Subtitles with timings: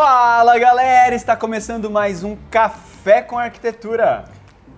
[0.00, 4.26] Fala galera, está começando mais um Café com Arquitetura.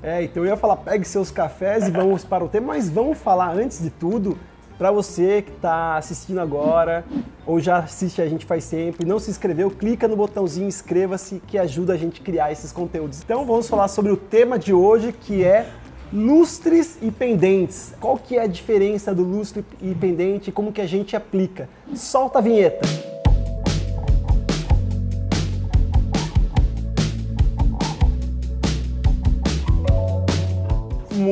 [0.03, 3.19] É, então eu ia falar, pegue seus cafés e vamos para o tema, mas vamos
[3.19, 4.39] falar antes de tudo,
[4.79, 7.05] para você que está assistindo agora
[7.45, 11.59] ou já assiste a gente faz sempre, não se inscreveu, clica no botãozinho inscreva-se que
[11.59, 13.21] ajuda a gente a criar esses conteúdos.
[13.23, 15.69] Então vamos falar sobre o tema de hoje que é
[16.11, 17.93] lustres e pendentes.
[18.01, 21.69] Qual que é a diferença do lustre e pendente e como que a gente aplica?
[21.95, 23.10] Solta a vinheta.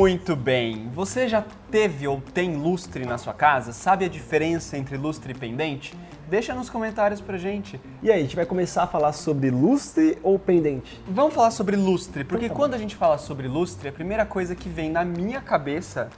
[0.09, 0.89] Muito bem.
[0.95, 3.75] Você já teve ou tem lustre na sua casa?
[3.75, 5.95] Sabe a diferença entre lustre e pendente?
[6.31, 7.79] Deixa nos comentários pra gente.
[8.03, 10.99] E aí, a gente vai começar a falar sobre lustre ou pendente?
[11.07, 14.25] Vamos falar sobre lustre, porque Então tá quando a gente fala sobre lustre, a primeira
[14.25, 16.09] coisa que vem na minha cabeça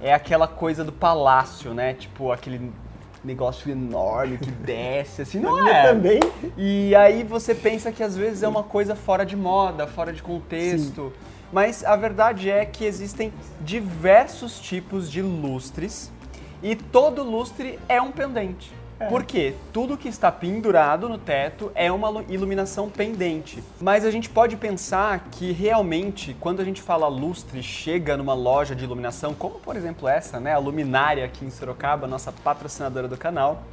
[0.00, 1.94] é aquela coisa do palácio, né?
[1.94, 2.70] Tipo, aquele
[3.24, 5.88] negócio enorme que desce, assim, não é?
[5.88, 6.20] também.
[6.56, 10.22] E aí você pensa que às vezes é uma coisa fora de moda, fora de
[10.22, 11.12] contexto.
[11.52, 16.10] Mas a verdade é que existem diversos tipos de lustres
[16.62, 18.74] e todo lustre é um pendente.
[19.10, 19.54] Por quê?
[19.74, 23.62] Tudo que está pendurado no teto é uma lu- iluminação pendente.
[23.78, 28.74] Mas a gente pode pensar que realmente, quando a gente fala lustre, chega numa loja
[28.74, 33.18] de iluminação, como por exemplo essa, né, a Luminária aqui em Sorocaba, nossa patrocinadora do
[33.18, 33.64] canal,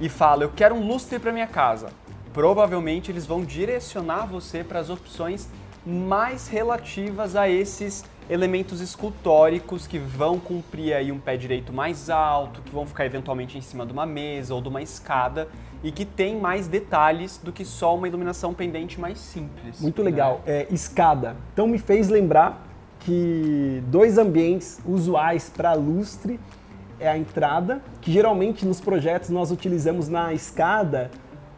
[0.00, 1.88] e fala: Eu quero um lustre para minha casa.
[2.32, 5.48] Provavelmente eles vão direcionar você para as opções
[5.84, 12.62] mais relativas a esses elementos escultóricos que vão cumprir aí um pé direito mais alto,
[12.62, 15.48] que vão ficar eventualmente em cima de uma mesa ou de uma escada
[15.82, 19.80] e que tem mais detalhes do que só uma iluminação pendente mais simples.
[19.80, 20.10] Muito né?
[20.10, 20.40] legal.
[20.46, 21.36] É, escada.
[21.52, 22.66] Então me fez lembrar
[23.00, 26.38] que dois ambientes usuais para lustre
[27.00, 31.10] é a entrada, que geralmente nos projetos nós utilizamos na escada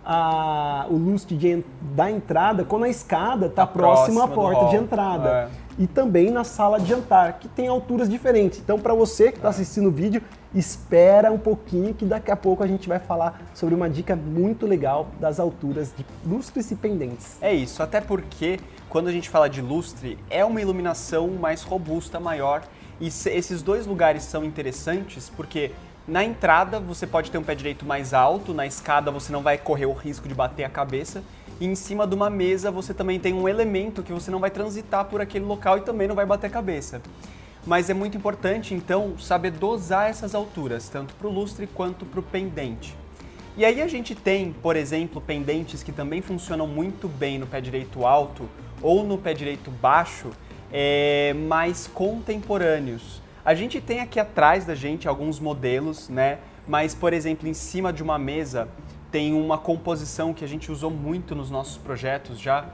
[0.05, 4.66] a- o lustre de da entrada quando a escada está Tá à próxima do porta
[4.66, 5.28] de entrada.
[5.61, 5.64] É.
[5.77, 8.61] E também na sala de jantar, que tem alturas diferentes.
[8.61, 10.23] Então, para você que está assistindo o vídeo,
[10.55, 14.67] espera um pouquinho que daqui a pouco a gente vai falar sobre uma dica muito
[14.67, 17.39] legal das alturas de lustres e pendentes.
[17.42, 22.20] É isso, até porque quando a gente fala de lustre, é uma iluminação mais robusta,
[22.20, 22.62] maior.
[23.01, 25.73] E se- esses dois lugares são interessantes porque
[26.06, 29.56] na entrada você pode ter um pé direito mais alto, na escada você não vai
[29.56, 31.22] correr o risco de bater a cabeça.
[31.60, 34.50] E em cima de uma mesa você também tem um elemento que você não vai
[34.50, 37.00] transitar por aquele local e também não vai bater a cabeça.
[37.66, 42.20] Mas é muito importante então saber dosar essas alturas, tanto para o lustre quanto para
[42.20, 42.94] o pendente.
[43.56, 47.60] E aí a gente tem, por exemplo, pendentes que também funcionam muito bem no pé
[47.60, 48.46] direito alto
[48.82, 50.30] ou no pé direito baixo,
[50.70, 53.22] é, mais contemporâneos.
[53.44, 56.38] A gente tem aqui atrás da gente alguns modelos, né?
[56.66, 58.68] Mas, por exemplo, em cima de uma mesa
[59.10, 62.64] tem uma composição que a gente usou muito nos nossos projetos já,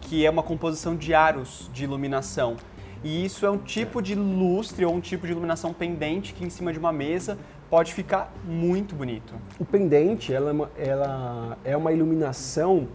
[0.00, 2.56] que é uma composição de aros de iluminação.
[3.02, 6.50] E isso é um tipo de lustre ou um tipo de iluminação pendente que em
[6.50, 7.36] cima de uma mesa
[7.68, 9.34] pode ficar muito bonito.
[9.58, 12.86] O pendente, ela é uma, ela é uma iluminação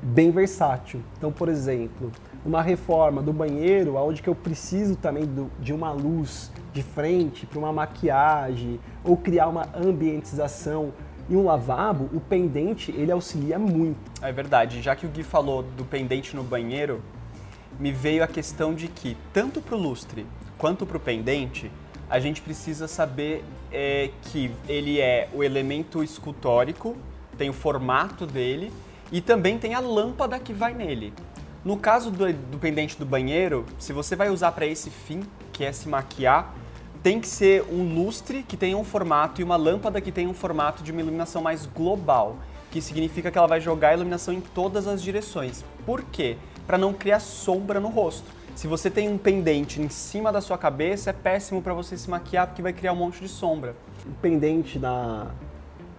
[0.00, 1.00] bem versátil.
[1.16, 2.12] Então, por exemplo,
[2.46, 7.44] uma reforma do banheiro, onde que eu preciso também do- de uma luz de frente
[7.44, 10.92] para uma maquiagem ou criar uma ambientização
[11.28, 13.98] e um lavabo, o pendente ele auxilia muito.
[14.22, 17.02] É verdade, já que o Gui falou do pendente no banheiro,
[17.80, 20.24] me veio a questão de que, tanto para o lustre
[20.56, 21.70] quanto para o pendente,
[22.08, 26.96] a gente precisa saber é, que ele é o elemento escultórico,
[27.36, 28.72] tem o formato dele
[29.10, 31.12] e também tem a lâmpada que vai nele.
[31.64, 35.22] No caso do, do pendente do banheiro, se você vai usar para esse fim,
[35.52, 36.54] que é se maquiar,
[37.02, 40.34] tem que ser um lustre que tenha um formato e uma lâmpada que tenha um
[40.34, 42.36] formato de uma iluminação mais global,
[42.70, 45.64] que significa que ela vai jogar a iluminação em todas as direções.
[45.86, 46.36] Por quê?
[46.66, 48.38] Para não criar sombra no rosto.
[48.54, 52.10] Se você tem um pendente em cima da sua cabeça, é péssimo para você se
[52.10, 53.76] maquiar porque vai criar um monte de sombra.
[54.04, 55.28] O pendente na,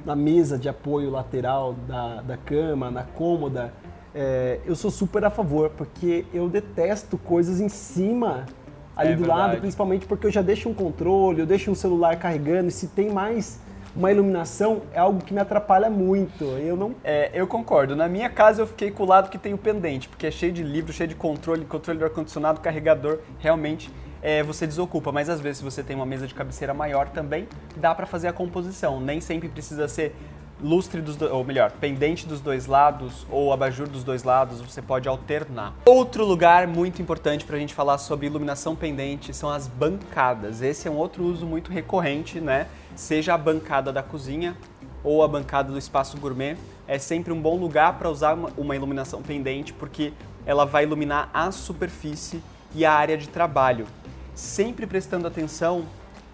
[0.05, 3.73] na mesa de apoio lateral da, da cama, na cômoda,
[4.13, 8.45] é, eu sou super a favor, porque eu detesto coisas em cima
[8.99, 9.39] ali É do verdade.
[9.39, 12.87] lado, principalmente porque eu já deixo um controle, eu deixo um celular carregando, e se
[12.87, 13.59] tem mais
[13.95, 16.43] uma iluminação, é algo que me atrapalha muito.
[16.43, 17.95] Eu não É, eu concordo.
[17.95, 20.51] Na minha casa eu fiquei com o lado que tem o pendente, porque é cheio
[20.51, 23.89] de livro, cheio de controle, controle do ar-condicionado, carregador, realmente
[24.21, 25.11] é, você desocupa.
[25.11, 27.47] Mas às vezes, se você tem uma mesa de cabeceira maior também,
[27.77, 28.99] dá para fazer a composição.
[28.99, 30.15] Nem sempre precisa ser
[30.61, 34.81] lustre dos dois, ou melhor, pendente dos dois lados ou abajur dos dois lados, você
[34.81, 35.73] pode alternar.
[35.85, 40.61] Outro lugar muito importante para a gente falar sobre iluminação pendente são as bancadas.
[40.61, 42.67] Esse é um outro uso muito recorrente, né?
[42.95, 44.55] Seja a bancada da cozinha
[45.03, 46.57] ou a bancada do espaço gourmet.
[46.87, 50.11] é sempre um bom lugar para usar uma, iluminação pendente, porque
[50.45, 52.41] ela vai iluminar a superfície
[52.73, 53.85] e a área de trabalho.
[54.33, 55.85] Sempre prestando atenção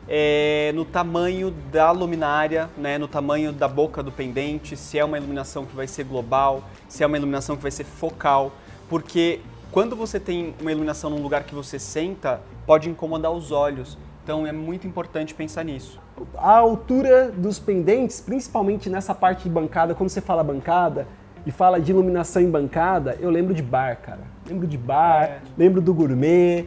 [0.07, 5.17] é, no tamanho da luminária, né, no tamanho da boca do pendente, se é uma
[5.17, 8.51] iluminação que vai ser global, se é uma iluminação que vai ser focal,
[8.87, 9.39] porque
[9.71, 13.97] quando você tem uma iluminação num lugar que você senta, pode incomodar os olhos.
[14.23, 15.99] Então é muito importante pensar nisso.
[16.37, 21.07] A altura dos pendentes, principalmente nessa parte de bancada, quando você fala bancada
[21.45, 24.21] e fala de iluminação em bancada, eu lembro de bar, cara.
[24.47, 25.41] Lembro de bar, é.
[25.57, 26.65] lembro do gourmet,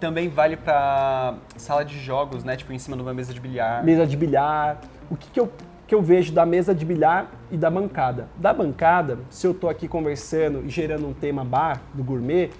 [0.00, 2.56] também vale para sala de jogos, né?
[2.56, 3.84] Tipo, em cima de uma mesa de bilhar.
[3.84, 4.80] Mesa de bilhar.
[5.10, 5.50] O que, que, eu,
[5.86, 8.28] que eu vejo da mesa de bilhar e da bancada?
[8.36, 12.50] Da bancada, se eu tô aqui conversando e gerando um tema bar do gourmet,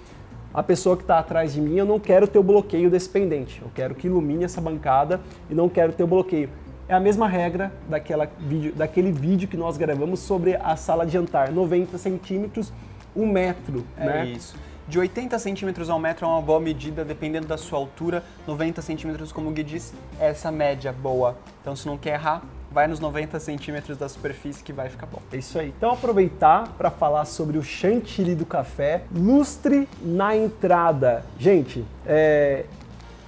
[0.53, 3.59] a pessoa que está atrás de mim, eu não quero ter o bloqueio desse pendente.
[3.61, 5.19] Eu quero que ilumine essa bancada
[5.49, 6.49] e não quero ter o bloqueio.
[6.87, 11.13] É a mesma regra daquela vídeo, daquele vídeo que nós gravamos sobre a sala de
[11.13, 12.71] jantar, 90 centímetros,
[13.15, 13.83] um metro.
[13.97, 14.25] É né?
[14.27, 14.55] isso.
[14.85, 18.21] De 80 centímetros ao metro é uma boa medida, dependendo da sua altura.
[18.45, 21.37] 90 centímetros, como o Gui disse, é essa média boa.
[21.61, 25.21] Então, se não quer errar, vai nos 90 centímetros da superfície que vai ficar bom.
[25.31, 25.73] É isso aí.
[25.77, 31.23] Então, aproveitar para falar sobre o chantilly do café, lustre na entrada.
[31.39, 32.65] Gente, é,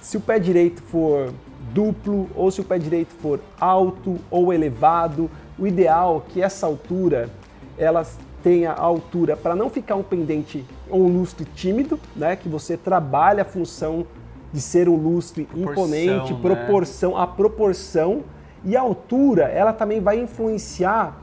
[0.02, 1.32] se o pé direito for
[1.72, 6.66] duplo ou se o pé direito for alto ou elevado, o ideal é que essa
[6.66, 7.30] altura
[7.78, 8.06] ela
[8.46, 12.36] tenha a altura para não ficar um pendente ou um lustre tímido, né?
[12.36, 14.06] Que você trabalha a função
[14.52, 16.38] de ser um lustre proporção, imponente, né?
[16.40, 18.22] proporção, a proporção
[18.64, 21.20] e a altura, ela também vai influenciar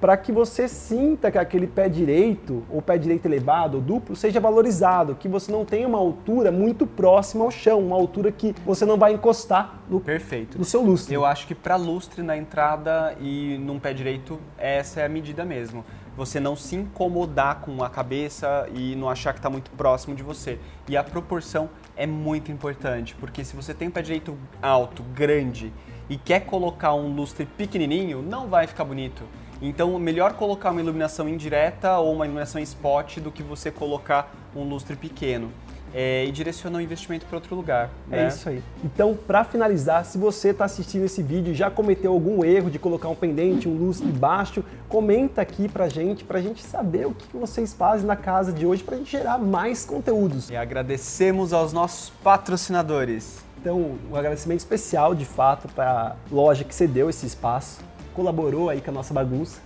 [0.00, 4.40] para que você sinta que aquele pé direito, ou pé direito elevado, ou duplo, seja
[4.40, 8.84] valorizado, que você não tenha uma altura muito próxima ao chão, uma altura que você
[8.84, 10.58] não vai encostar no, Perfeito.
[10.58, 11.14] no seu lustre.
[11.14, 15.44] Eu acho que para lustre na entrada e num pé direito, essa é a medida
[15.44, 15.84] mesmo
[16.16, 20.22] você não se incomodar com a cabeça e não achar que está muito próximo de
[20.22, 20.58] você.
[20.88, 25.72] E a proporção é muito importante, porque se você tem um pé direito alto, grande
[26.08, 29.24] e quer colocar um lustre pequenininho, não vai ficar bonito.
[29.62, 34.62] Então, melhor colocar uma iluminação indireta ou uma iluminação spot do que você colocar um
[34.62, 35.50] lustre pequeno
[35.94, 37.88] é, e direciona o investimento para outro lugar.
[38.10, 38.28] É né?
[38.28, 38.62] isso aí.
[38.82, 42.78] Então, para finalizar, se você está assistindo esse vídeo e já cometeu algum erro de
[42.78, 47.14] colocar um pendente, um lustre baixo, comenta aqui para gente, para a gente saber o
[47.14, 50.50] que vocês fazem na casa de hoje para gente gerar mais conteúdos.
[50.50, 53.44] E agradecemos aos nossos patrocinadores.
[53.60, 57.80] Então, um agradecimento especial, de fato, para a loja que cedeu esse espaço,
[58.12, 59.58] colaborou aí com a nossa bagunça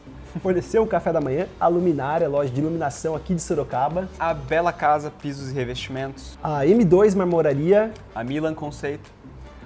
[0.42, 4.08] forneceu o café da manhã, a Luminária, loja de iluminação aqui de Sorocaba.
[4.18, 6.38] A Bela Casa Pisos e Revestimentos.
[6.42, 7.92] A M2 Marmoraria.
[8.14, 9.10] A Milan Conceito.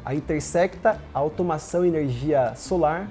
[0.05, 3.09] A Intersecta Automação e Energia Solar.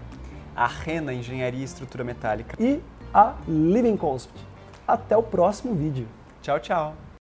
[0.55, 2.55] A Rena Engenharia e Estrutura Metálica.
[2.59, 2.81] E
[3.13, 4.39] a Living Concept.
[4.87, 6.07] Até o próximo vídeo.
[6.41, 7.01] Tchau, tchau.